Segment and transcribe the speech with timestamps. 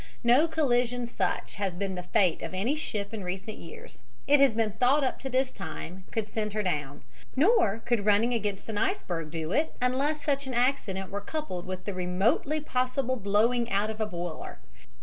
[0.23, 4.39] No collision such as has been the fate of any ship in recent years, it
[4.39, 7.03] has been thought up to this time, could send her down,
[7.35, 11.85] nor could running against an iceberg do it unless such an accident were coupled with
[11.85, 14.57] the remotely possible blowing out of a boiler.